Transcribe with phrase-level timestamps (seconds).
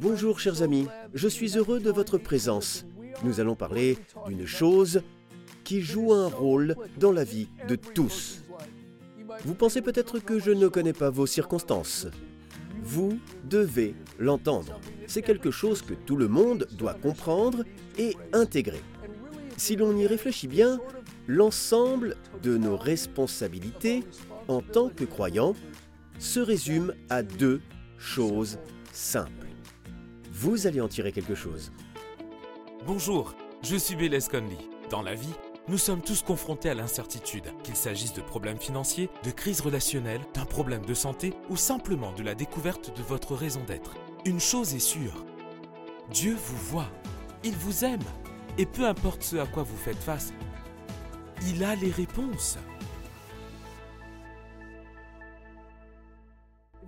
[0.00, 2.84] Bonjour chers amis, je suis heureux de votre présence.
[3.22, 5.02] Nous allons parler d'une chose
[5.62, 8.42] qui joue un rôle dans la vie de tous.
[9.44, 12.06] Vous pensez peut-être que je ne connais pas vos circonstances.
[12.82, 13.18] Vous
[13.48, 14.80] devez l'entendre.
[15.06, 17.64] C'est quelque chose que tout le monde doit comprendre
[17.98, 18.82] et intégrer.
[19.56, 20.80] Si l'on y réfléchit bien,
[21.28, 24.02] l'ensemble de nos responsabilités
[24.48, 25.54] en tant que croyants
[26.18, 27.60] se résume à deux
[27.98, 28.58] choses
[28.92, 29.43] simples.
[30.36, 31.70] Vous allez en tirer quelque chose.
[32.88, 34.58] Bonjour, je suis Bélez Conley.
[34.90, 35.32] Dans la vie,
[35.68, 40.44] nous sommes tous confrontés à l'incertitude, qu'il s'agisse de problèmes financiers, de crises relationnelles, d'un
[40.44, 43.94] problème de santé ou simplement de la découverte de votre raison d'être.
[44.24, 45.24] Une chose est sûre,
[46.10, 46.90] Dieu vous voit,
[47.44, 48.02] il vous aime,
[48.58, 50.32] et peu importe ce à quoi vous faites face,
[51.46, 52.58] il a les réponses.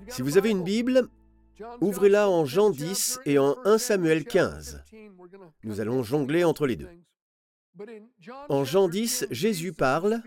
[0.08, 1.08] Si vous avez une Bible,
[1.80, 4.82] ouvrez-la en Jean 10 et en 1 Samuel 15.
[5.64, 6.88] Nous allons jongler entre les deux.
[8.48, 10.22] En Jean 10, Jésus parle.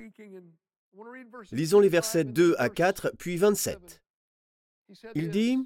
[1.52, 4.02] Lisons les versets 2 à 4, puis 27.
[5.16, 5.58] Il dit,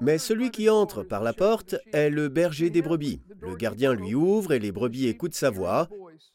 [0.00, 3.22] Mais celui qui entre par la porte est le berger des brebis.
[3.40, 5.88] Le gardien lui ouvre et les brebis écoutent sa voix.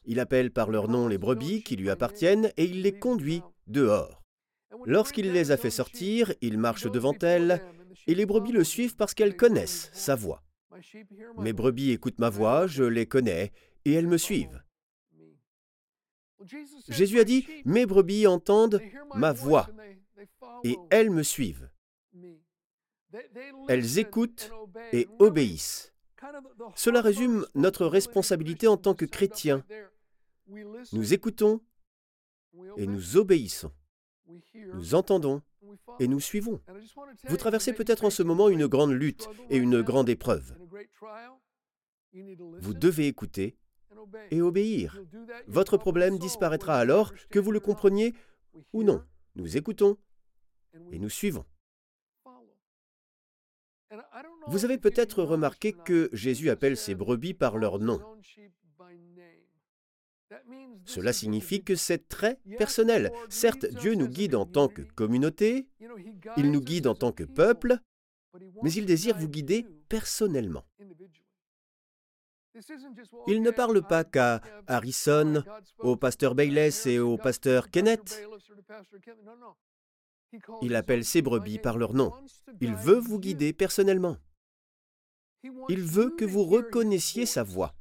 [0.04, 4.22] Il appelle par leur nom les brebis qui lui appartiennent et il les conduit dehors.
[4.84, 7.62] Lorsqu'il les a fait sortir, il marche devant elles
[8.06, 10.42] et les brebis le suivent parce qu'elles connaissent sa voix.
[11.38, 13.52] Mes brebis écoutent ma voix, je les connais
[13.84, 14.62] et elles me suivent.
[16.88, 18.80] Jésus a dit, Mes brebis entendent
[19.14, 19.68] ma voix
[20.64, 21.70] et elles me suivent.
[23.68, 24.50] Elles écoutent
[24.92, 25.92] et obéissent.
[26.74, 29.64] Cela résume notre responsabilité en tant que chrétiens.
[30.92, 31.60] Nous écoutons
[32.76, 33.72] et nous obéissons.
[34.74, 35.42] Nous entendons
[36.00, 36.60] et nous suivons.
[37.24, 40.54] Vous traversez peut-être en ce moment une grande lutte et une grande épreuve.
[42.12, 43.56] Vous devez écouter
[44.30, 45.00] et obéir.
[45.46, 48.14] Votre problème disparaîtra alors que vous le compreniez
[48.72, 49.02] ou non.
[49.36, 49.96] Nous écoutons
[50.90, 51.44] et nous suivons.
[54.46, 58.00] Vous avez peut-être remarqué que Jésus appelle ses brebis par leur nom.
[60.84, 63.12] Cela signifie que c'est très personnel.
[63.28, 65.68] Certes, Dieu nous guide en tant que communauté,
[66.36, 67.78] il nous guide en tant que peuple,
[68.62, 70.64] mais il désire vous guider personnellement.
[73.26, 75.42] Il ne parle pas qu'à Harrison,
[75.78, 78.22] au pasteur Bayless et au pasteur Kenneth.
[80.62, 82.12] Il appelle ses brebis par leur nom.
[82.60, 84.16] Il veut vous guider personnellement.
[85.68, 87.74] Il veut que vous reconnaissiez sa voix.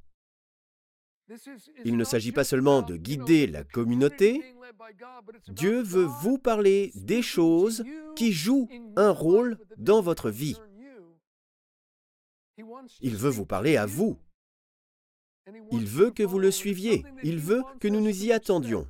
[1.85, 4.41] Il ne s'agit pas seulement de guider la communauté,
[5.47, 7.83] Dieu veut vous parler des choses
[8.15, 10.57] qui jouent un rôle dans votre vie.
[13.01, 14.19] Il veut vous parler à vous.
[15.71, 17.03] Il veut que vous le suiviez.
[17.23, 18.87] Il veut que nous nous y attendions.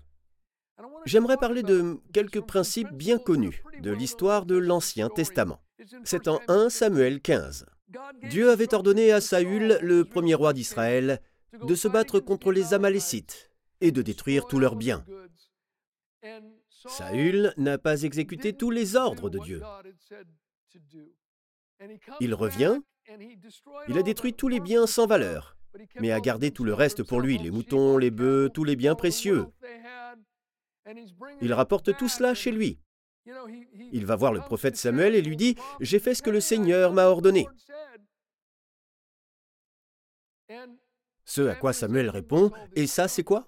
[1.05, 5.61] J'aimerais parler de quelques principes bien connus de l'histoire de l'Ancien Testament.
[6.03, 7.65] C'est en 1 Samuel 15.
[8.29, 11.21] Dieu avait ordonné à Saül, le premier roi d'Israël,
[11.53, 13.51] de se battre contre les Amalécites
[13.81, 15.05] et de détruire tous leurs biens.
[16.69, 19.61] Saül n'a pas exécuté tous les ordres de Dieu.
[22.19, 22.79] Il revient,
[23.87, 25.57] il a détruit tous les biens sans valeur,
[25.99, 28.95] mais a gardé tout le reste pour lui, les moutons, les bœufs, tous les biens
[28.95, 29.47] précieux.
[31.41, 32.79] Il rapporte tout cela chez lui.
[33.91, 36.93] Il va voir le prophète Samuel et lui dit, J'ai fait ce que le Seigneur
[36.93, 37.47] m'a ordonné.
[41.25, 43.47] Ce à quoi Samuel répond, Et ça c'est quoi?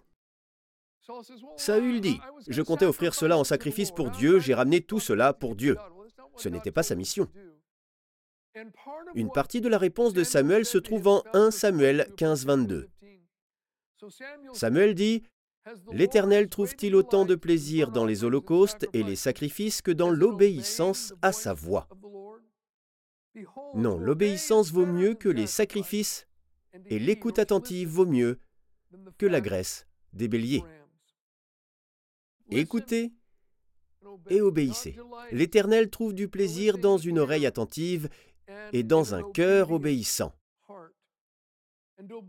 [1.57, 5.55] Saül dit, Je comptais offrir cela en sacrifice pour Dieu, j'ai ramené tout cela pour
[5.55, 5.77] Dieu.
[6.37, 7.27] Ce n'était pas sa mission.
[9.15, 12.89] Une partie de la réponse de Samuel se trouve en 1 Samuel 15, 22.
[14.53, 15.23] Samuel dit,
[15.91, 21.31] L'Éternel trouve-t-il autant de plaisir dans les holocaustes et les sacrifices que dans l'obéissance à
[21.31, 21.87] sa voix?
[23.73, 26.27] Non, l'obéissance vaut mieux que les sacrifices
[26.85, 28.39] et l'écoute attentive vaut mieux
[29.17, 30.63] que la graisse des béliers.
[32.49, 33.13] Écoutez
[34.29, 34.97] et obéissez.
[35.31, 38.09] L'Éternel trouve du plaisir dans une oreille attentive
[38.71, 40.33] et dans un cœur obéissant.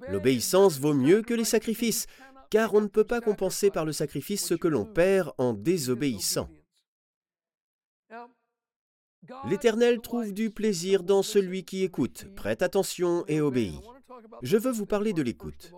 [0.09, 2.07] L'obéissance vaut mieux que les sacrifices,
[2.51, 6.49] car on ne peut pas compenser par le sacrifice ce que l'on perd en désobéissant.
[9.49, 13.81] L'Éternel trouve du plaisir dans celui qui écoute, prête attention et obéit.
[14.43, 15.73] Je veux vous parler de l'écoute.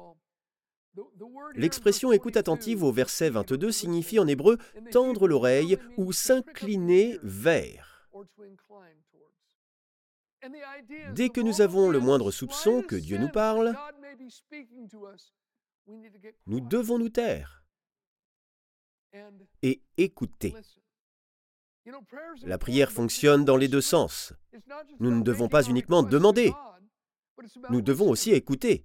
[1.54, 4.58] L'expression écoute attentive au verset 22 signifie en hébreu
[4.90, 8.08] tendre l'oreille ou s'incliner vers.
[11.12, 13.74] Dès que nous avons le moindre soupçon que Dieu nous parle,
[16.46, 17.64] nous devons nous taire
[19.62, 20.54] et écouter.
[22.42, 24.32] La prière fonctionne dans les deux sens.
[24.98, 26.52] Nous ne devons pas uniquement demander,
[27.70, 28.84] nous devons aussi écouter.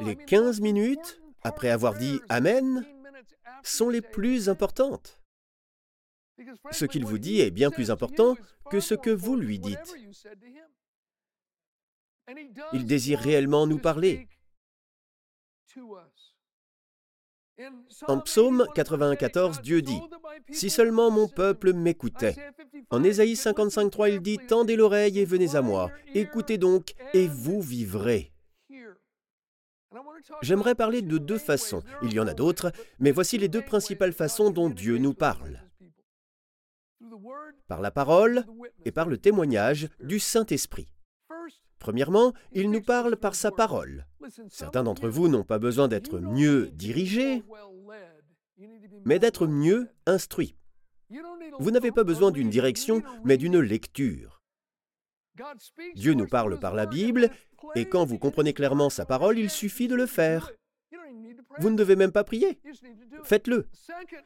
[0.00, 2.84] Les 15 minutes après avoir dit Amen
[3.62, 5.20] sont les plus importantes.
[6.70, 8.36] Ce qu'il vous dit est bien plus important
[8.70, 9.94] que ce que vous lui dites.
[12.72, 14.28] Il désire réellement nous parler.
[18.06, 20.00] En psaume 94, Dieu dit,
[20.50, 22.36] Si seulement mon peuple m'écoutait.
[22.90, 25.90] En Ésaïe 55.3, il dit, Tendez l'oreille et venez à moi.
[26.14, 28.32] Écoutez donc et vous vivrez.
[30.42, 31.82] J'aimerais parler de deux façons.
[32.02, 35.62] Il y en a d'autres, mais voici les deux principales façons dont Dieu nous parle.
[37.66, 38.44] Par la parole
[38.84, 40.88] et par le témoignage du Saint-Esprit.
[41.78, 44.06] Premièrement, il nous parle par sa parole.
[44.48, 47.42] Certains d'entre vous n'ont pas besoin d'être mieux dirigés,
[49.04, 50.56] mais d'être mieux instruits.
[51.58, 54.42] Vous n'avez pas besoin d'une direction, mais d'une lecture.
[55.94, 57.30] Dieu nous parle par la Bible,
[57.74, 60.50] et quand vous comprenez clairement sa parole, il suffit de le faire.
[61.58, 62.60] Vous ne devez même pas prier.
[63.24, 63.66] Faites-le.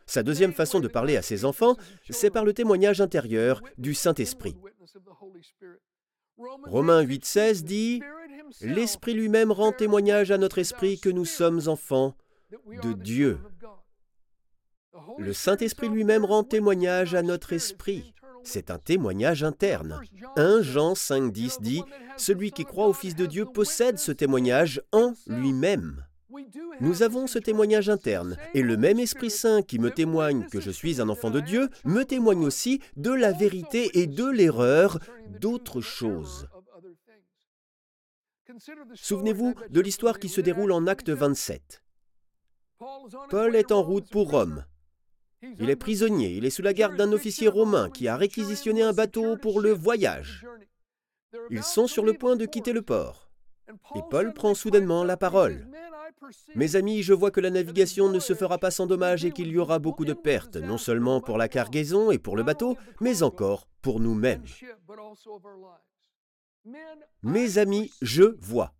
[0.07, 1.77] Sa deuxième façon de parler à ses enfants,
[2.11, 4.57] c'est par le témoignage intérieur du Saint-Esprit.
[6.39, 8.03] Romains 8,16 dit
[8.61, 12.15] L'Esprit lui-même rend témoignage à notre esprit que nous sommes enfants
[12.83, 13.39] de Dieu.
[15.19, 18.15] Le Saint-Esprit lui-même rend témoignage à notre esprit.
[18.45, 20.01] C'est un témoignage interne.
[20.37, 21.83] 1 Jean 5,10 dit
[22.17, 26.05] Celui qui croit au Fils de Dieu possède ce témoignage en lui-même.
[26.81, 30.71] Nous avons ce témoignage interne, et le même Esprit Saint qui me témoigne que je
[30.71, 34.99] suis un enfant de Dieu me témoigne aussi de la vérité et de l'erreur
[35.41, 36.49] d'autres choses.
[38.95, 41.83] Souvenez-vous de l'histoire qui se déroule en Acte 27.
[43.31, 44.65] Paul est en route pour Rome.
[45.59, 48.93] Il est prisonnier, il est sous la garde d'un officier romain qui a réquisitionné un
[48.93, 50.47] bateau pour le voyage.
[51.51, 53.31] Ils sont sur le point de quitter le port.
[53.97, 55.67] Et Paul prend soudainement la parole.
[56.55, 59.49] Mes amis, je vois que la navigation ne se fera pas sans dommage et qu'il
[59.49, 63.23] y aura beaucoup de pertes, non seulement pour la cargaison et pour le bateau, mais
[63.23, 64.45] encore pour nous-mêmes.
[67.23, 68.75] Mes amis, je vois.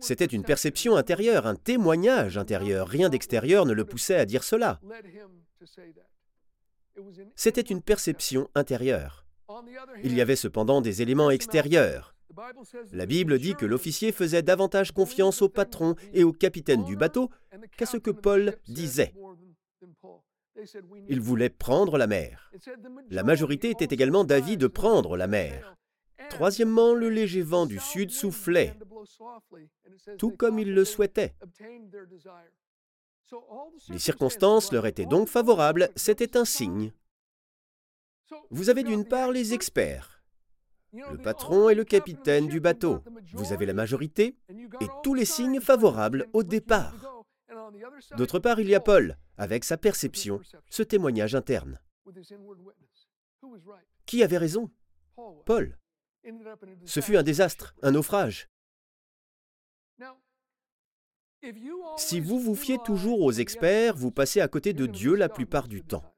[0.00, 2.88] C'était une perception intérieure, un témoignage intérieur.
[2.88, 4.80] Rien d'extérieur ne le poussait à dire cela.
[7.34, 9.26] C'était une perception intérieure.
[10.02, 12.15] Il y avait cependant des éléments extérieurs.
[12.92, 17.30] La Bible dit que l'officier faisait davantage confiance au patron et au capitaine du bateau
[17.76, 19.14] qu'à ce que Paul disait.
[21.08, 22.50] Il voulait prendre la mer.
[23.10, 25.76] La majorité était également d'avis de prendre la mer.
[26.30, 28.74] Troisièmement, le léger vent du sud soufflait,
[30.18, 31.34] tout comme il le souhaitait.
[33.88, 36.92] Les circonstances leur étaient donc favorables, c'était un signe.
[38.50, 40.15] Vous avez d'une part les experts,
[41.10, 43.02] le patron et le capitaine du bateau.
[43.32, 44.36] Vous avez la majorité
[44.80, 47.22] et tous les signes favorables au départ.
[48.16, 50.40] D'autre part, il y a Paul, avec sa perception,
[50.70, 51.80] ce témoignage interne.
[54.06, 54.70] Qui avait raison?
[55.44, 55.78] Paul.
[56.84, 58.48] Ce fut un désastre, un naufrage.
[61.96, 65.68] Si vous vous fiez toujours aux experts, vous passez à côté de Dieu la plupart
[65.68, 66.15] du temps.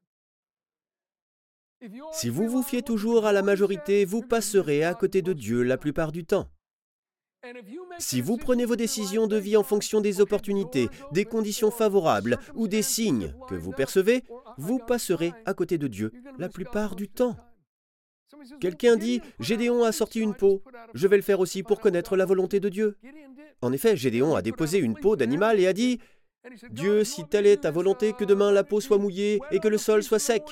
[2.11, 5.77] Si vous vous fiez toujours à la majorité, vous passerez à côté de Dieu la
[5.77, 6.47] plupart du temps.
[7.99, 12.67] Si vous prenez vos décisions de vie en fonction des opportunités, des conditions favorables ou
[12.67, 14.23] des signes que vous percevez,
[14.57, 17.37] vous passerez à côté de Dieu la plupart du temps.
[18.59, 20.61] Quelqu'un dit, Gédéon a sorti une peau,
[20.93, 22.97] je vais le faire aussi pour connaître la volonté de Dieu.
[23.61, 25.99] En effet, Gédéon a déposé une peau d'animal et a dit,
[26.71, 29.77] Dieu, si telle est ta volonté que demain la peau soit mouillée et que le
[29.77, 30.43] sol soit sec.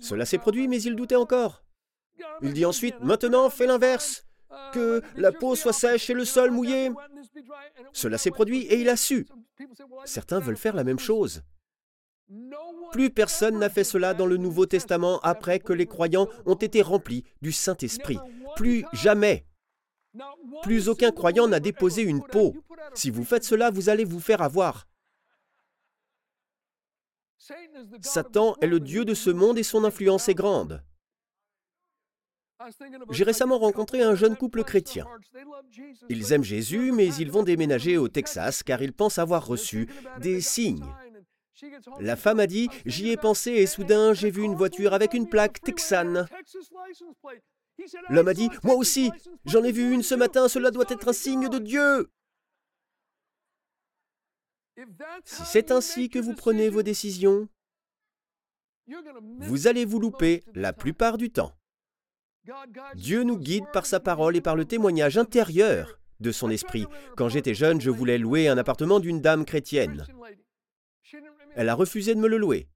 [0.00, 1.64] Cela s'est produit, mais il doutait encore.
[2.42, 4.24] Il dit ensuite, maintenant fais l'inverse,
[4.72, 6.90] que la peau soit sèche et le sol mouillé.
[7.92, 9.26] Cela s'est produit et il a su.
[10.04, 11.42] Certains veulent faire la même chose.
[12.92, 16.82] Plus personne n'a fait cela dans le Nouveau Testament après que les croyants ont été
[16.82, 18.18] remplis du Saint-Esprit.
[18.56, 19.46] Plus jamais.
[20.62, 22.54] Plus aucun croyant n'a déposé une peau.
[22.94, 24.87] Si vous faites cela, vous allez vous faire avoir.
[28.00, 30.82] Satan est le Dieu de ce monde et son influence est grande.
[33.10, 35.06] J'ai récemment rencontré un jeune couple chrétien.
[36.08, 39.88] Ils aiment Jésus, mais ils vont déménager au Texas car ils pensent avoir reçu
[40.20, 40.92] des signes.
[42.00, 45.28] La femme a dit, j'y ai pensé et soudain j'ai vu une voiture avec une
[45.28, 46.26] plaque texane.
[48.08, 49.10] L'homme a dit, moi aussi,
[49.44, 52.10] j'en ai vu une ce matin, cela doit être un signe de Dieu.
[55.24, 57.48] Si c'est ainsi que vous prenez vos décisions,
[59.40, 61.52] vous allez vous louper la plupart du temps.
[62.94, 66.86] Dieu nous guide par sa parole et par le témoignage intérieur de son esprit.
[67.16, 70.06] Quand j'étais jeune, je voulais louer un appartement d'une dame chrétienne.
[71.54, 72.68] Elle a refusé de me le louer.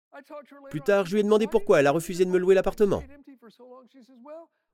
[0.70, 3.02] Plus tard, je lui ai demandé pourquoi elle a refusé de me louer l'appartement.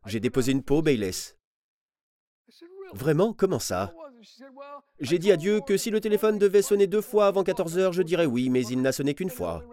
[0.06, 1.36] J'ai déposé une peau, Bayless.
[2.92, 3.32] Vraiment?
[3.32, 3.94] Comment ça?
[5.00, 7.92] J'ai dit à Dieu que si le téléphone devait sonner deux fois avant 14 heures,
[7.92, 9.64] je dirais oui, mais il n'a sonné qu'une fois.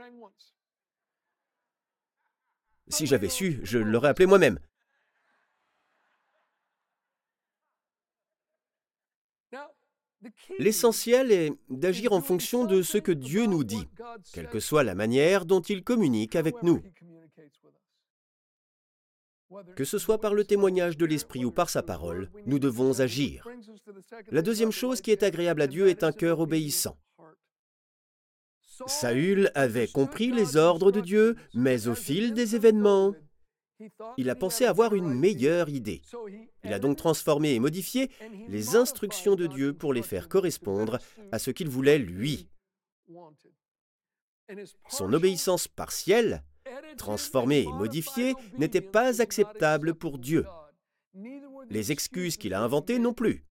[2.87, 4.59] Si j'avais su, je l'aurais appelé moi-même.
[10.59, 13.87] L'essentiel est d'agir en fonction de ce que Dieu nous dit,
[14.33, 16.81] quelle que soit la manière dont il communique avec nous.
[19.75, 23.47] Que ce soit par le témoignage de l'Esprit ou par sa parole, nous devons agir.
[24.31, 26.97] La deuxième chose qui est agréable à Dieu est un cœur obéissant.
[28.87, 33.13] Saül avait compris les ordres de Dieu, mais au fil des événements,
[34.17, 36.01] il a pensé avoir une meilleure idée.
[36.63, 38.09] Il a donc transformé et modifié
[38.47, 40.99] les instructions de Dieu pour les faire correspondre
[41.31, 42.47] à ce qu'il voulait lui.
[44.89, 46.43] Son obéissance partielle,
[46.95, 50.45] transformée et modifiée, n'était pas acceptable pour Dieu.
[51.69, 53.45] Les excuses qu'il a inventées non plus.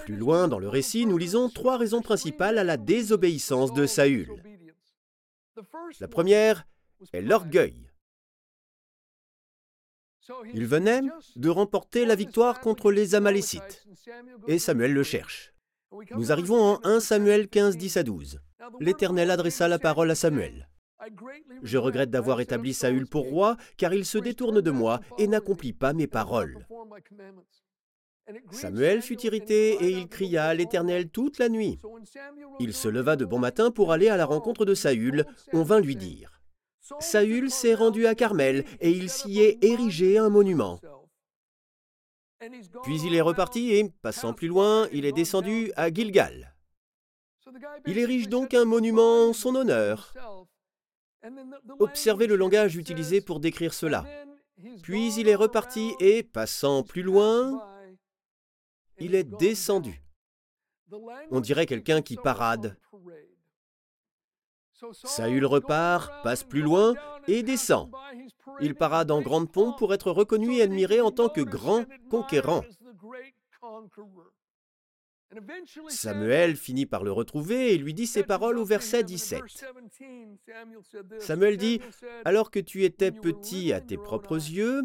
[0.00, 4.30] Plus loin dans le récit, nous lisons trois raisons principales à la désobéissance de Saül.
[6.00, 6.66] La première
[7.12, 7.90] est l'orgueil.
[10.52, 11.00] Il venait
[11.36, 13.86] de remporter la victoire contre les Amalécites.
[14.46, 15.54] Et Samuel le cherche.
[16.10, 18.40] Nous arrivons en 1 Samuel 15, 10 à 12.
[18.78, 20.68] L'Éternel adressa la parole à Samuel.
[21.62, 25.72] Je regrette d'avoir établi Saül pour roi, car il se détourne de moi et n'accomplit
[25.72, 26.66] pas mes paroles.
[28.50, 31.78] Samuel fut irrité et il cria à l'Éternel toute la nuit.
[32.60, 35.24] Il se leva de bon matin pour aller à la rencontre de Saül.
[35.52, 36.42] On vint lui dire
[37.00, 40.80] Saül s'est rendu à Carmel et il s'y est érigé un monument.
[42.82, 46.54] Puis il est reparti et, passant plus loin, il est descendu à Gilgal.
[47.86, 50.14] Il érige donc un monument en son honneur.
[51.78, 54.04] Observez le langage utilisé pour décrire cela.
[54.82, 57.62] Puis il est reparti et, passant plus loin,
[58.98, 60.02] il est descendu.
[61.30, 62.76] On dirait quelqu'un qui parade.
[64.92, 66.94] Saül repart, passe plus loin
[67.26, 67.90] et descend.
[68.60, 72.62] Il parade en grande pompe pour être reconnu et admiré en tant que grand conquérant.
[75.88, 79.42] Samuel finit par le retrouver et lui dit ces paroles au verset 17.
[81.18, 81.80] Samuel dit,
[82.24, 84.82] Alors que tu étais petit à tes propres yeux,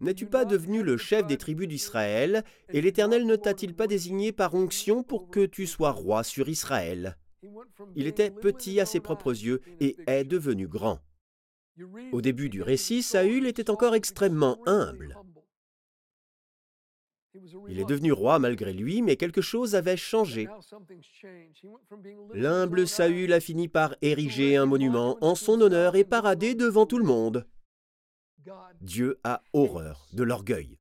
[0.00, 4.54] n'es-tu pas devenu le chef des tribus d'Israël, et l'Éternel ne t'a-t-il pas désigné par
[4.54, 7.16] onction pour que tu sois roi sur Israël?
[7.96, 11.00] Il était petit à ses propres yeux et est devenu grand.
[12.12, 15.16] Au début du récit, Saül était encore extrêmement humble.
[17.68, 20.48] Il est devenu roi malgré lui, mais quelque chose avait changé.
[22.32, 26.98] L'humble Saül a fini par ériger un monument en son honneur et parader devant tout
[26.98, 27.46] le monde.
[28.80, 30.78] Dieu a horreur de l'orgueil.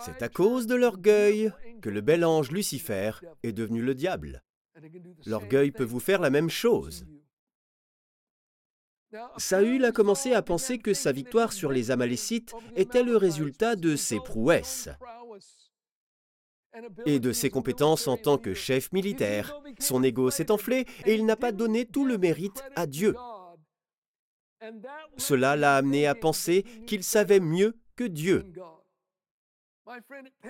[0.00, 3.12] C'est à cause de l'orgueil que le bel ange Lucifer
[3.42, 4.42] est devenu le diable.
[5.24, 7.06] L'orgueil peut vous faire la même chose.
[9.36, 13.96] Saül a commencé à penser que sa victoire sur les Amalécites était le résultat de
[13.96, 14.88] ses prouesses
[17.06, 19.58] et de ses compétences en tant que chef militaire.
[19.78, 23.14] Son ego s'est enflé et il n'a pas donné tout le mérite à Dieu.
[25.16, 28.44] Cela l'a amené à penser qu'il savait mieux que Dieu.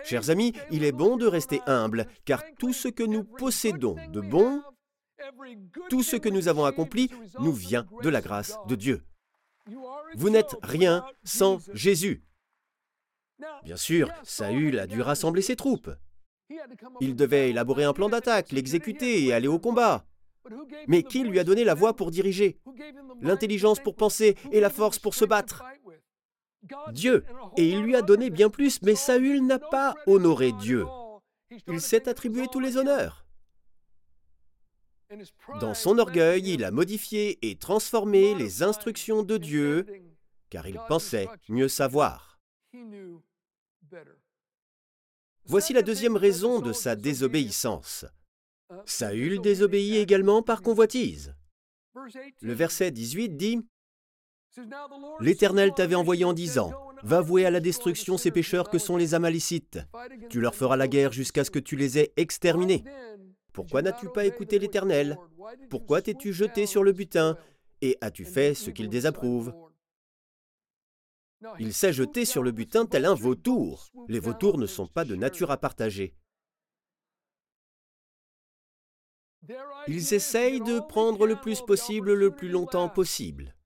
[0.04, 4.20] Chers amis, il est bon de rester humble, car tout ce que nous possédons de
[4.20, 4.62] bon,
[5.88, 9.04] tout ce que nous avons accompli, nous vient de la grâce de Dieu.
[10.14, 12.24] Vous n'êtes rien sans Jésus.
[13.64, 15.90] Bien sûr, Saül a dû rassembler ses troupes.
[17.00, 20.06] Il devait élaborer un plan d'attaque, l'exécuter et aller au combat.
[20.86, 22.60] Mais qui lui a donné la voix pour diriger,
[23.20, 25.64] l'intelligence pour penser et la force pour se battre?
[26.92, 27.24] Dieu,
[27.56, 30.86] et il lui a donné bien plus, mais Saül n'a pas honoré Dieu.
[31.66, 33.25] Il s'est attribué tous les honneurs.
[35.60, 39.86] Dans son orgueil, il a modifié et transformé les instructions de Dieu,
[40.50, 42.38] car il pensait mieux savoir.
[45.44, 48.04] Voici la deuxième raison de sa désobéissance.
[48.84, 51.34] Saül désobéit également par convoitise.
[52.40, 53.60] Le verset 18 dit
[55.20, 56.72] L'Éternel t'avait envoyé en disant
[57.02, 59.78] Va vouer à la destruction ces pécheurs que sont les Amalicites.
[60.30, 62.82] Tu leur feras la guerre jusqu'à ce que tu les aies exterminés.
[63.56, 65.16] Pourquoi n'as-tu pas écouté l'Éternel?
[65.70, 67.38] Pourquoi t'es-tu jeté sur le butin?
[67.80, 69.54] Et as-tu fait ce qu'il désapprouve?
[71.58, 73.88] Il s'est jeté sur le butin tel un vautour.
[74.08, 76.14] Les vautours ne sont pas de nature à partager.
[79.88, 83.56] Ils essayent de prendre le plus possible le plus longtemps possible.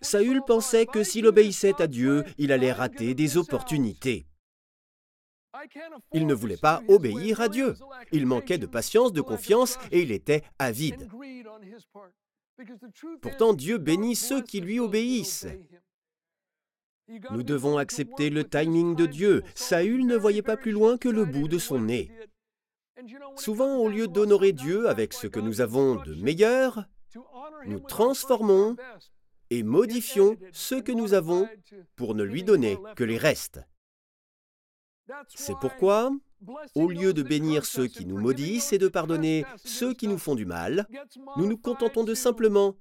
[0.00, 4.28] Saül pensait que s'il obéissait à Dieu, il allait rater des opportunités.
[6.12, 7.74] Il ne voulait pas obéir à Dieu.
[8.12, 11.08] Il manquait de patience, de confiance et il était avide.
[13.20, 15.46] Pourtant, Dieu bénit ceux qui lui obéissent.
[17.30, 19.42] Nous devons accepter le timing de Dieu.
[19.54, 22.10] Saül ne voyait pas plus loin que le bout de son nez.
[23.36, 26.84] Souvent, au lieu d'honorer Dieu avec ce que nous avons de meilleur,
[27.66, 28.76] nous transformons
[29.50, 31.48] et modifions ce que nous avons
[31.96, 33.60] pour ne lui donner que les restes.
[35.34, 36.10] C'est pourquoi,
[36.74, 40.34] au lieu de bénir ceux qui nous maudissent et de pardonner ceux qui nous font
[40.34, 40.86] du mal,
[41.36, 42.76] nous nous contentons de simplement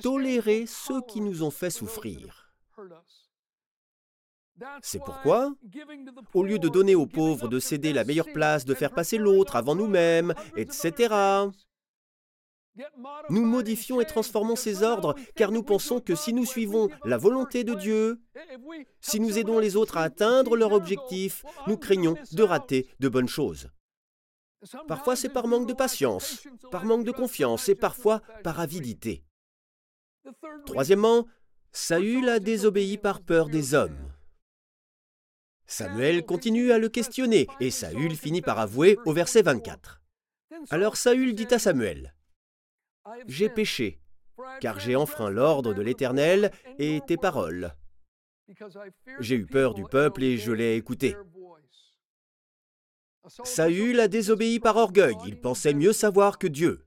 [0.00, 2.52] tolérer ceux qui nous ont fait souffrir.
[4.82, 5.54] C'est pourquoi,
[6.34, 9.56] au lieu de donner aux pauvres de céder la meilleure place, de faire passer l'autre
[9.56, 11.14] avant nous-mêmes, etc.,
[13.28, 17.64] nous modifions et transformons ces ordres car nous pensons que si nous suivons la volonté
[17.64, 18.20] de Dieu,
[19.00, 23.28] si nous aidons les autres à atteindre leur objectif, nous craignons de rater de bonnes
[23.28, 23.68] choses.
[24.86, 29.24] Parfois c'est par manque de patience, par manque de confiance et parfois par avidité.
[30.66, 31.26] Troisièmement,
[31.72, 34.12] Saül a désobéi par peur des hommes.
[35.66, 40.02] Samuel continue à le questionner et Saül finit par avouer au verset 24.
[40.70, 42.14] Alors Saül dit à Samuel,
[43.26, 44.00] j'ai péché,
[44.60, 47.74] car j'ai enfreint l'ordre de l'Éternel et tes paroles.
[49.20, 51.16] J'ai eu peur du peuple et je l'ai écouté.
[53.44, 56.84] Saül a désobéi par orgueil, il pensait mieux savoir que Dieu.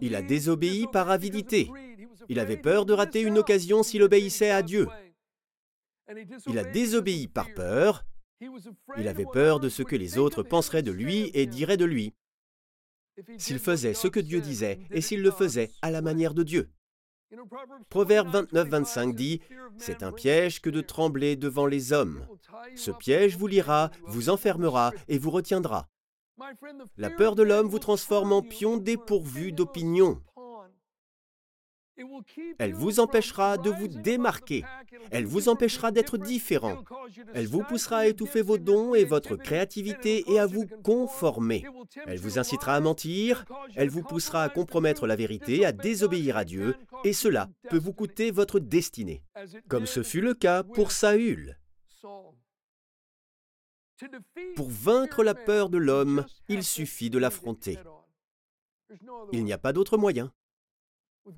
[0.00, 1.70] Il a désobéi par avidité.
[2.28, 4.88] Il avait peur de rater une occasion s'il obéissait à Dieu.
[6.46, 8.04] Il a désobéi par peur.
[8.98, 12.14] Il avait peur de ce que les autres penseraient de lui et diraient de lui
[13.38, 16.70] s'il faisait ce que Dieu disait et s'il le faisait à la manière de Dieu.
[17.88, 19.40] Proverbe 29-25 dit
[19.78, 22.26] C'est un piège que de trembler devant les hommes.
[22.76, 25.88] Ce piège vous lira, vous enfermera et vous retiendra.
[26.96, 30.20] La peur de l'homme vous transforme en pion dépourvu d'opinion.
[32.58, 34.64] Elle vous empêchera de vous démarquer.
[35.10, 36.82] Elle vous empêchera d'être différent.
[37.34, 41.64] Elle vous poussera à étouffer vos dons et votre créativité et à vous conformer.
[42.06, 43.44] Elle vous incitera à mentir.
[43.74, 46.74] Elle vous poussera à compromettre la vérité, à désobéir à Dieu.
[47.04, 49.22] Et cela peut vous coûter votre destinée.
[49.68, 51.58] Comme ce fut le cas pour Saül.
[54.54, 57.78] Pour vaincre la peur de l'homme, il suffit de l'affronter.
[59.32, 60.32] Il n'y a pas d'autre moyen.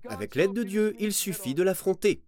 [0.08, 2.22] Avec l'aide de Dieu, il suffit de l'affronter.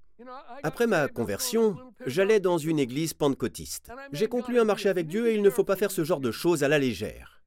[0.62, 3.90] Après ma conversion, j'allais dans une église pentecôtiste.
[4.12, 6.30] J'ai conclu un marché avec Dieu et il ne faut pas faire ce genre de
[6.30, 7.42] choses à la légère.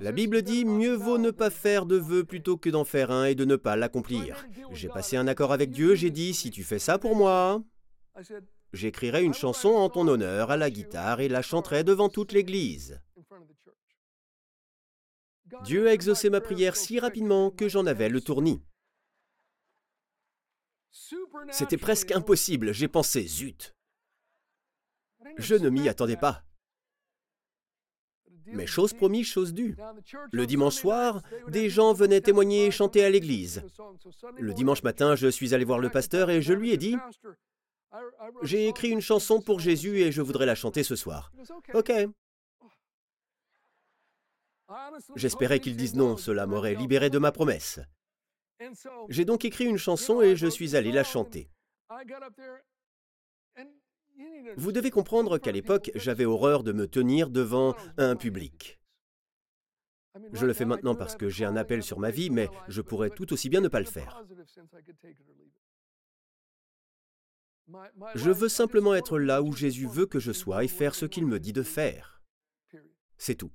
[0.00, 3.26] La Bible dit mieux vaut ne pas faire de vœux plutôt que d'en faire un
[3.26, 4.44] et de ne pas l'accomplir.
[4.72, 7.62] J'ai passé un accord avec Dieu, j'ai dit si tu fais ça pour moi,
[8.72, 13.00] j'écrirai une chanson en ton honneur à la guitare et la chanterai devant toute l'église.
[15.64, 18.62] Dieu a exaucé ma prière si rapidement que j'en avais le tournis.
[21.50, 23.74] C'était presque impossible, j'ai pensé, zut.
[25.36, 26.44] Je ne m'y attendais pas.
[28.46, 29.76] Mais chose promise, chose due.
[30.32, 33.62] Le dimanche soir, des gens venaient témoigner et chanter à l'église.
[34.38, 36.96] Le dimanche matin, je suis allé voir le pasteur et je lui ai dit,
[38.42, 41.32] j'ai écrit une chanson pour Jésus et je voudrais la chanter ce soir.
[41.74, 41.92] Ok.
[45.16, 47.80] J'espérais qu'ils disent non, cela m'aurait libéré de ma promesse.
[49.08, 51.50] J'ai donc écrit une chanson et je suis allé la chanter.
[54.56, 58.80] Vous devez comprendre qu'à l'époque, j'avais horreur de me tenir devant un public.
[60.32, 63.10] Je le fais maintenant parce que j'ai un appel sur ma vie, mais je pourrais
[63.10, 64.24] tout aussi bien ne pas le faire.
[68.14, 71.26] Je veux simplement être là où Jésus veut que je sois et faire ce qu'il
[71.26, 72.22] me dit de faire.
[73.18, 73.52] C'est tout.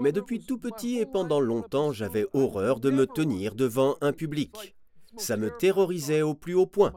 [0.00, 4.76] Mais depuis tout petit et pendant longtemps, j'avais horreur de me tenir devant un public.
[5.16, 6.92] Ça me terrorisait au plus haut point.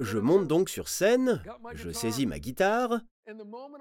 [0.00, 1.42] Je monte donc sur scène,
[1.74, 3.00] je saisis ma guitare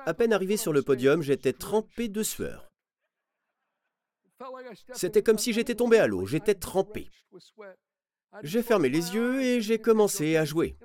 [0.06, 2.70] À peine arrivé sur le podium, j'étais trempé de sueur.
[4.94, 7.10] C'était comme si j'étais tombé à l'eau, j'étais trempé.
[8.44, 10.78] J'ai fermé les yeux et j'ai commencé à jouer.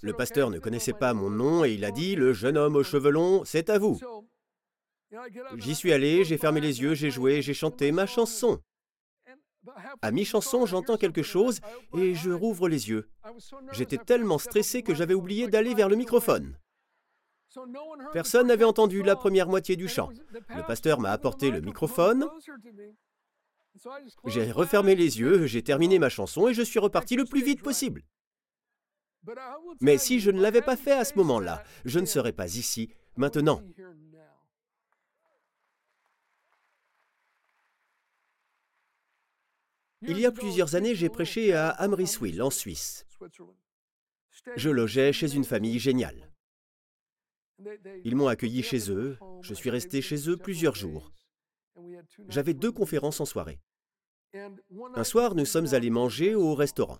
[0.00, 2.84] Le pasteur ne connaissait pas mon nom et il a dit, le jeune homme aux
[2.84, 3.98] cheveux longs, c'est à vous.
[5.56, 8.60] J'y suis allé, j'ai fermé les yeux, j'ai joué, j'ai chanté ma chanson.
[10.02, 11.60] À mi-chanson, j'entends quelque chose
[11.96, 13.08] et je rouvre les yeux.
[13.72, 16.58] J'étais tellement stressé que j'avais oublié d'aller vers le microphone.
[18.12, 20.10] Personne n'avait entendu la première moitié du chant.
[20.54, 22.28] Le pasteur m'a apporté le microphone.
[24.26, 27.62] J'ai refermé les yeux, j'ai terminé ma chanson et je suis reparti le plus vite
[27.62, 28.02] possible.
[29.80, 32.90] Mais si je ne l'avais pas fait à ce moment-là, je ne serais pas ici
[33.16, 33.62] maintenant.
[40.06, 43.06] Il y a plusieurs années, j'ai prêché à Amriswil, en Suisse.
[44.56, 46.30] Je logeais chez une famille géniale.
[48.04, 51.12] Ils m'ont accueilli chez eux, je suis resté chez eux plusieurs jours.
[52.28, 53.60] J'avais deux conférences en soirée.
[54.94, 56.98] Un soir, nous sommes allés manger au restaurant.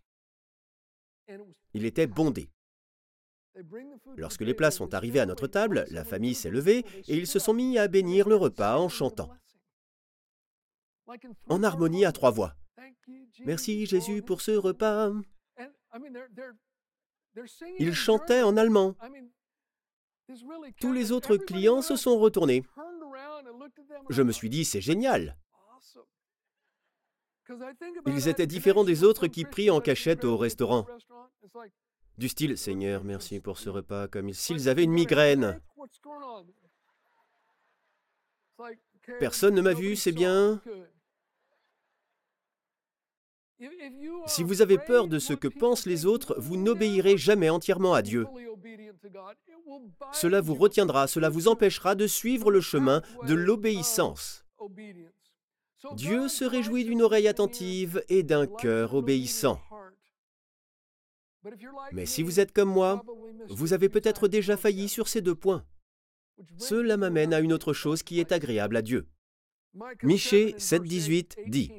[1.72, 2.48] Il était bondé.
[4.16, 7.38] Lorsque les plats sont arrivés à notre table, la famille s'est levée et ils se
[7.38, 9.30] sont mis à bénir le repas en chantant.
[11.48, 12.54] En harmonie à trois voix.
[13.44, 15.12] Merci Jésus pour ce repas.
[17.78, 18.94] Ils chantaient en allemand.
[20.80, 22.64] Tous les autres clients se sont retournés.
[24.10, 25.36] Je me suis dit, c'est génial.
[28.06, 30.86] Ils étaient différents des autres qui prient en cachette au restaurant.
[32.16, 35.60] Du style, Seigneur, merci pour ce repas, comme s'ils avaient une migraine.
[39.18, 40.62] Personne ne m'a vu, c'est bien.
[44.26, 48.02] Si vous avez peur de ce que pensent les autres, vous n'obéirez jamais entièrement à
[48.02, 48.26] Dieu.
[50.12, 54.44] Cela vous retiendra, cela vous empêchera de suivre le chemin de l'obéissance.
[55.94, 59.60] Dieu se réjouit d'une oreille attentive et d'un cœur obéissant.
[61.92, 63.04] Mais si vous êtes comme moi,
[63.50, 65.64] vous avez peut-être déjà failli sur ces deux points.
[66.56, 69.06] Cela m'amène à une autre chose qui est agréable à Dieu.
[70.02, 71.70] Michée 7,18 dit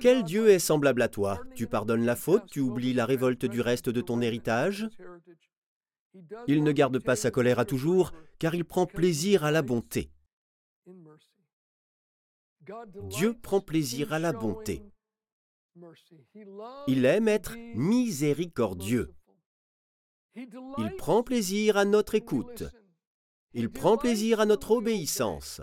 [0.00, 1.40] quel Dieu est semblable à toi?
[1.54, 4.88] Tu pardonnes la faute, tu oublies la révolte du reste de ton héritage?
[6.46, 10.10] Il ne garde pas sa colère à toujours, car il prend plaisir à la bonté.
[13.04, 14.82] Dieu prend plaisir à la bonté.
[16.86, 19.14] Il aime être miséricordieux.
[20.34, 22.64] Il prend plaisir à notre écoute.
[23.54, 25.60] Il prend plaisir à notre obéissance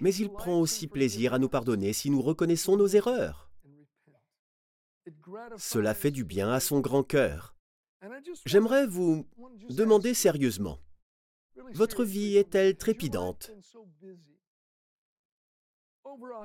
[0.00, 3.50] mais il prend aussi plaisir à nous pardonner si nous reconnaissons nos erreurs.
[5.58, 7.56] Cela fait du bien à son grand cœur.
[8.46, 9.26] J'aimerais vous
[9.68, 10.78] demander sérieusement,
[11.74, 13.52] votre vie est-elle trépidante?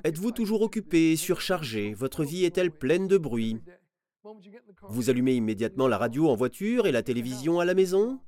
[0.03, 1.93] Êtes-vous toujours occupé, surchargé?
[1.93, 3.61] Votre vie est-elle pleine de bruit?
[4.89, 8.19] Vous allumez immédiatement la radio en voiture et la télévision à la maison?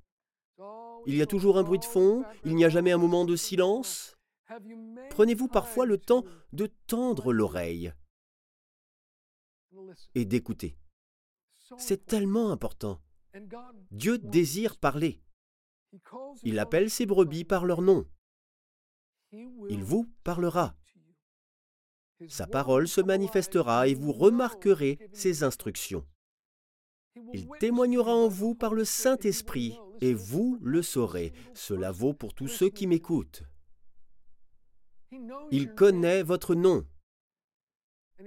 [1.06, 2.24] Il y a toujours un bruit de fond?
[2.44, 4.17] Il n'y a jamais un moment de silence?
[5.10, 7.94] Prenez-vous parfois le temps de tendre l'oreille
[10.16, 10.78] et d'écouter.
[11.78, 13.02] C'est tellement important.
[13.92, 15.22] Dieu désire parler.
[16.44, 18.08] Il appelle ses brebis par leur nom.
[19.32, 20.76] Il vous parlera.
[22.28, 26.08] Sa parole se manifestera et vous remarquerez ses instructions.
[27.34, 31.34] Il témoignera en vous par le Saint-Esprit et vous le saurez.
[31.54, 33.44] Cela vaut pour tous ceux qui m'écoutent.
[35.52, 36.86] Il connaît votre nom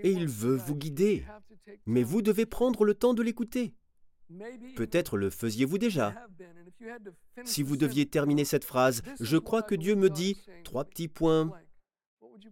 [0.03, 1.25] et il veut vous guider.
[1.87, 3.75] Mais vous devez prendre le temps de l'écouter.
[4.77, 6.15] Peut-être le faisiez-vous déjà.
[7.45, 11.51] Si vous deviez terminer cette phrase, je crois que Dieu me dit trois petits points.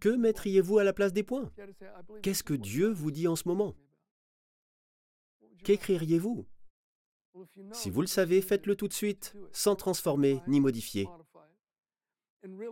[0.00, 1.50] Que mettriez-vous à la place des points?
[2.22, 3.74] Qu'est-ce que Dieu vous dit en ce moment?
[5.64, 6.46] Qu'écririez-vous?
[7.72, 11.08] Si vous le savez, faites-le tout de suite, sans transformer ni modifier.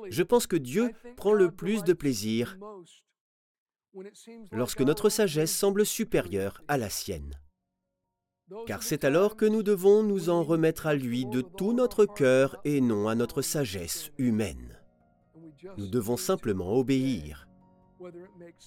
[0.08, 2.58] Je pense que Dieu prend le plus de plaisir
[4.52, 7.40] lorsque notre sagesse semble supérieure à la sienne.
[8.66, 12.56] Car c'est alors que nous devons nous en remettre à lui de tout notre cœur
[12.64, 14.78] et non à notre sagesse humaine.
[15.78, 17.48] Nous devons simplement obéir,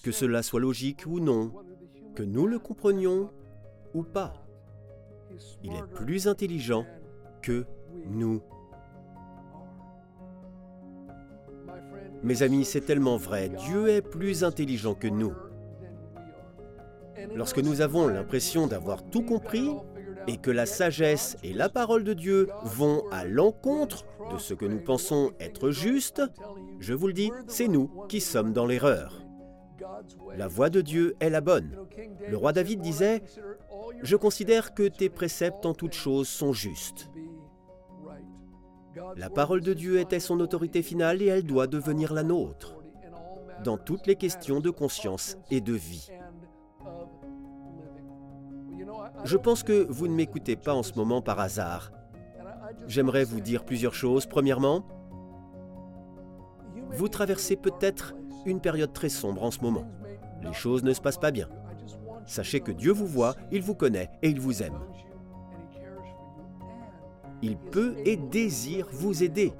[0.02, 1.54] que cela soit logique ou non,
[2.14, 3.32] que nous le comprenions
[3.94, 4.34] ou pas.
[5.62, 6.84] Il est plus intelligent
[7.42, 7.64] que
[8.06, 8.42] nous
[12.22, 15.32] Mes amis, c'est tellement vrai, Dieu est plus intelligent que nous.
[17.34, 19.70] Lorsque nous avons l'impression d'avoir tout compris
[20.26, 24.66] et que la sagesse et la parole de Dieu vont à l'encontre de ce que
[24.66, 26.22] nous pensons être juste,
[26.78, 29.22] je vous le dis, c'est nous qui sommes dans l'erreur.
[30.36, 31.76] La voie de Dieu est la bonne.
[32.28, 33.22] Le roi David disait,
[34.02, 37.10] Je considère que tes préceptes en toutes choses sont justes.
[39.16, 42.76] La parole de Dieu était son autorité finale et elle doit devenir la nôtre
[43.64, 46.10] dans toutes les questions de conscience et de vie.
[49.24, 51.92] Je pense que vous ne m'écoutez pas en ce moment par hasard.
[52.86, 54.26] J'aimerais vous dire plusieurs choses.
[54.26, 54.86] Premièrement,
[56.90, 58.14] vous traversez peut-être
[58.46, 59.86] une période très sombre en ce moment.
[60.42, 61.48] Les choses ne se passent pas bien.
[62.26, 64.78] Sachez que Dieu vous voit, il vous connaît et il vous aime.
[67.42, 69.52] Il peut et désire vous aider.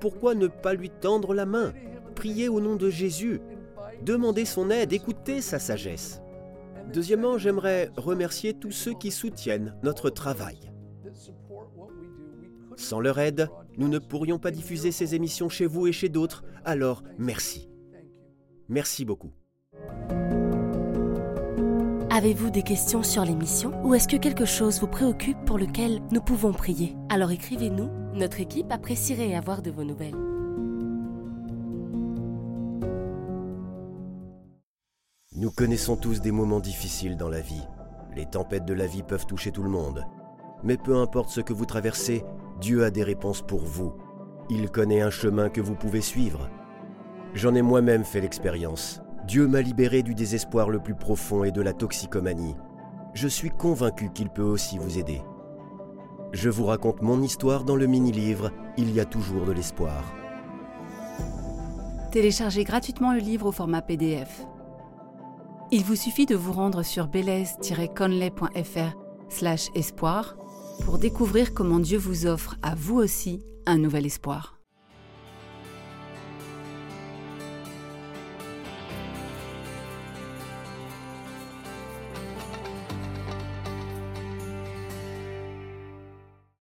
[0.00, 1.72] Pourquoi ne pas lui tendre la main
[2.14, 3.40] Priez au nom de Jésus.
[4.02, 6.22] Demandez son aide, écoutez sa sagesse?
[6.92, 10.58] Deuxièmement, j'aimerais remercier tous ceux qui soutiennent notre travail.
[12.76, 16.44] Sans leur aide, nous ne pourrions pas diffuser ces émissions chez vous et chez d'autres,
[16.64, 17.68] alors merci.
[18.68, 19.32] Merci beaucoup.
[22.20, 26.20] Avez-vous des questions sur l'émission ou est-ce que quelque chose vous préoccupe pour lequel nous
[26.20, 26.94] pouvons prier?
[27.08, 30.14] Alors écrivez-nous, notre équipe apprécierait avoir de vos nouvelles.
[35.34, 37.66] Nous connaissons tous des moments difficiles dans la vie.
[38.14, 40.04] Les tempêtes de la vie peuvent toucher tout le monde.
[40.62, 42.22] Mais peu importe ce que vous traversez,
[42.60, 43.94] Dieu a des réponses pour vous.
[44.50, 46.50] Il connaît un chemin que vous pouvez suivre.
[47.32, 49.00] J'en ai moi-même fait l'expérience.
[49.30, 52.56] Dieu m'a libéré du désespoir le plus profond et de la toxicomanie.
[53.14, 55.22] Je suis convaincu qu'il peut aussi vous aider.
[56.32, 60.02] Je vous raconte mon histoire dans le mini-livre Il y a toujours de l'espoir.
[62.10, 64.48] Téléchargez gratuitement le livre au format PDF.
[65.70, 68.96] Il vous suffit de vous rendre sur belaise-conley.fr
[69.28, 70.34] slash espoir
[70.84, 74.59] pour découvrir comment Dieu vous offre à vous aussi un nouvel espoir.